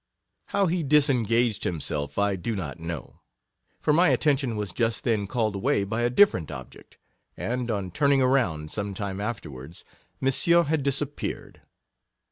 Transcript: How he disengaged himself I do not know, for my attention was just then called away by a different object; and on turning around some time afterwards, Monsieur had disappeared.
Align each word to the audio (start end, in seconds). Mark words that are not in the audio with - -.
How 0.47 0.65
he 0.65 0.81
disengaged 0.81 1.63
himself 1.63 2.17
I 2.17 2.35
do 2.35 2.55
not 2.55 2.79
know, 2.79 3.21
for 3.79 3.93
my 3.93 4.09
attention 4.09 4.55
was 4.55 4.73
just 4.73 5.03
then 5.03 5.27
called 5.27 5.53
away 5.53 5.83
by 5.83 6.01
a 6.01 6.09
different 6.09 6.49
object; 6.49 6.97
and 7.37 7.69
on 7.69 7.91
turning 7.91 8.19
around 8.19 8.71
some 8.71 8.95
time 8.95 9.21
afterwards, 9.21 9.85
Monsieur 10.19 10.63
had 10.63 10.81
disappeared. 10.81 11.61